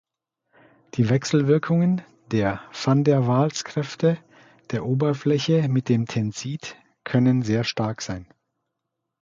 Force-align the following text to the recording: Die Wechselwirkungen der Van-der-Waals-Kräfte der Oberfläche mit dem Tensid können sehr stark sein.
Die 0.95 1.09
Wechselwirkungen 1.09 2.01
der 2.31 2.59
Van-der-Waals-Kräfte 2.73 4.17
der 4.71 4.83
Oberfläche 4.83 5.67
mit 5.69 5.89
dem 5.89 6.07
Tensid 6.07 6.75
können 7.03 7.43
sehr 7.43 7.63
stark 7.63 8.01
sein. 8.01 8.25